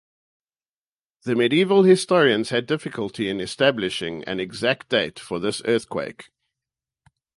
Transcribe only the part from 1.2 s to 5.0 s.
The Medieval historians had difficulty in establishing an exact